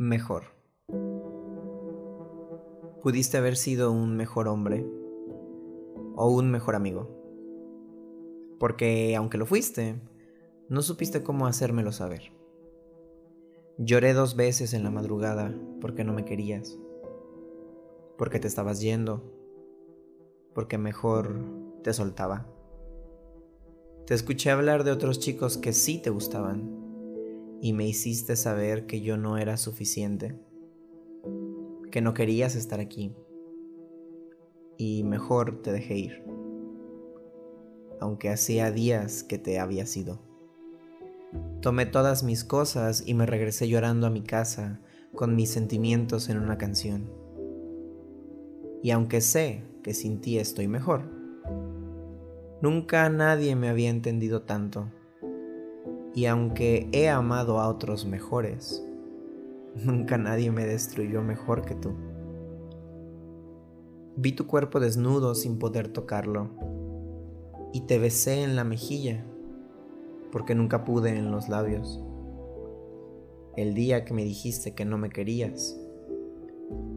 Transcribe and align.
Mejor. 0.00 0.44
Pudiste 3.02 3.36
haber 3.36 3.56
sido 3.56 3.90
un 3.90 4.16
mejor 4.16 4.46
hombre 4.46 4.86
o 6.14 6.30
un 6.30 6.52
mejor 6.52 6.76
amigo. 6.76 7.10
Porque 8.60 9.16
aunque 9.16 9.38
lo 9.38 9.44
fuiste, 9.44 10.00
no 10.68 10.82
supiste 10.82 11.24
cómo 11.24 11.48
hacérmelo 11.48 11.90
saber. 11.90 12.32
Lloré 13.76 14.12
dos 14.12 14.36
veces 14.36 14.72
en 14.72 14.84
la 14.84 14.92
madrugada 14.92 15.52
porque 15.80 16.04
no 16.04 16.12
me 16.12 16.24
querías, 16.24 16.78
porque 18.16 18.38
te 18.38 18.46
estabas 18.46 18.80
yendo, 18.80 19.24
porque 20.54 20.78
mejor 20.78 21.44
te 21.82 21.92
soltaba. 21.92 22.46
Te 24.06 24.14
escuché 24.14 24.52
hablar 24.52 24.84
de 24.84 24.92
otros 24.92 25.18
chicos 25.18 25.58
que 25.58 25.72
sí 25.72 26.00
te 26.00 26.10
gustaban 26.10 26.77
y 27.60 27.72
me 27.72 27.86
hiciste 27.86 28.36
saber 28.36 28.86
que 28.86 29.00
yo 29.00 29.16
no 29.16 29.38
era 29.38 29.56
suficiente, 29.56 30.38
que 31.90 32.00
no 32.00 32.14
querías 32.14 32.54
estar 32.54 32.80
aquí 32.80 33.14
y 34.76 35.02
mejor 35.02 35.60
te 35.62 35.72
dejé 35.72 35.98
ir, 35.98 36.24
aunque 38.00 38.30
hacía 38.30 38.70
días 38.70 39.24
que 39.24 39.38
te 39.38 39.58
había 39.58 39.86
sido. 39.86 40.20
Tomé 41.60 41.84
todas 41.86 42.22
mis 42.22 42.44
cosas 42.44 43.02
y 43.04 43.14
me 43.14 43.26
regresé 43.26 43.68
llorando 43.68 44.06
a 44.06 44.10
mi 44.10 44.22
casa 44.22 44.80
con 45.14 45.34
mis 45.34 45.50
sentimientos 45.50 46.28
en 46.28 46.38
una 46.38 46.58
canción. 46.58 47.10
Y 48.82 48.92
aunque 48.92 49.20
sé 49.20 49.64
que 49.82 49.92
sin 49.92 50.20
ti 50.20 50.38
estoy 50.38 50.68
mejor, 50.68 51.10
nunca 52.62 53.08
nadie 53.10 53.56
me 53.56 53.68
había 53.68 53.90
entendido 53.90 54.42
tanto 54.42 54.92
y 56.18 56.26
aunque 56.26 56.88
he 56.90 57.08
amado 57.08 57.60
a 57.60 57.68
otros 57.68 58.04
mejores, 58.04 58.84
nunca 59.84 60.18
nadie 60.18 60.50
me 60.50 60.66
destruyó 60.66 61.22
mejor 61.22 61.64
que 61.64 61.76
tú. 61.76 61.92
Vi 64.16 64.32
tu 64.32 64.48
cuerpo 64.48 64.80
desnudo 64.80 65.36
sin 65.36 65.60
poder 65.60 65.86
tocarlo 65.86 66.50
y 67.72 67.82
te 67.82 68.00
besé 68.00 68.42
en 68.42 68.56
la 68.56 68.64
mejilla 68.64 69.24
porque 70.32 70.56
nunca 70.56 70.82
pude 70.82 71.16
en 71.16 71.30
los 71.30 71.48
labios. 71.48 72.02
El 73.56 73.74
día 73.74 74.04
que 74.04 74.12
me 74.12 74.24
dijiste 74.24 74.74
que 74.74 74.84
no 74.84 74.98
me 74.98 75.10
querías 75.10 75.78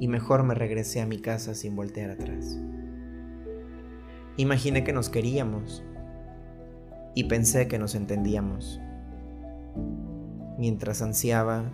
y 0.00 0.08
mejor 0.08 0.42
me 0.42 0.54
regresé 0.54 1.02
a 1.02 1.06
mi 1.06 1.18
casa 1.18 1.54
sin 1.54 1.76
voltear 1.76 2.12
atrás. 2.12 2.58
Imaginé 4.38 4.84
que 4.84 4.94
nos 4.94 5.10
queríamos 5.10 5.84
y 7.14 7.24
pensé 7.24 7.68
que 7.68 7.78
nos 7.78 7.94
entendíamos 7.94 8.80
mientras 10.58 11.02
ansiaba 11.02 11.64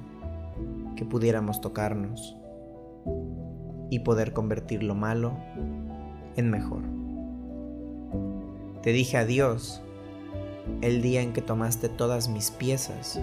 que 0.97 1.05
pudiéramos 1.05 1.61
tocarnos 1.61 2.37
y 3.91 4.01
poder 4.01 4.33
convertir 4.33 4.83
lo 4.83 4.95
malo 4.95 5.37
en 6.37 6.51
mejor. 6.51 6.83
Te 8.83 8.93
dije 8.93 9.17
adiós 9.17 9.83
el 10.81 11.03
día 11.03 11.23
en 11.23 11.33
que 11.33 11.43
tomaste 11.43 11.89
todas 11.89 12.29
mis 12.29 12.51
piezas 12.51 13.21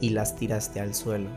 y 0.00 0.10
las 0.10 0.36
tiraste 0.36 0.80
al 0.80 0.94
suelo. 0.94 1.30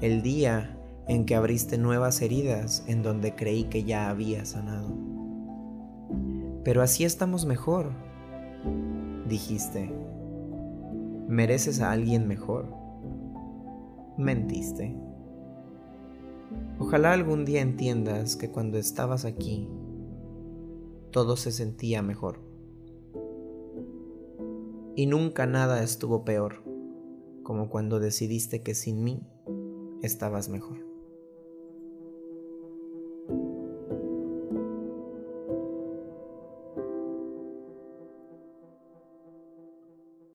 El 0.00 0.22
día 0.22 0.76
en 1.08 1.26
que 1.26 1.34
abriste 1.34 1.78
nuevas 1.78 2.22
heridas 2.22 2.84
en 2.86 3.02
donde 3.02 3.34
creí 3.34 3.64
que 3.64 3.84
ya 3.84 4.08
había 4.08 4.44
sanado. 4.44 4.92
Pero 6.64 6.82
así 6.82 7.04
estamos 7.04 7.44
mejor, 7.44 7.92
dijiste 9.28 9.92
mereces 11.28 11.80
a 11.80 11.92
alguien 11.92 12.26
mejor. 12.26 12.74
Mentiste. 14.18 14.96
Ojalá 16.78 17.12
algún 17.12 17.44
día 17.44 17.60
entiendas 17.60 18.36
que 18.36 18.50
cuando 18.50 18.78
estabas 18.78 19.24
aquí, 19.24 19.68
todo 21.10 21.36
se 21.36 21.52
sentía 21.52 22.02
mejor. 22.02 22.40
Y 24.94 25.06
nunca 25.06 25.46
nada 25.46 25.82
estuvo 25.82 26.24
peor, 26.24 26.62
como 27.42 27.70
cuando 27.70 28.00
decidiste 28.00 28.62
que 28.62 28.74
sin 28.74 29.02
mí 29.02 29.26
estabas 30.02 30.48
mejor. 30.48 30.91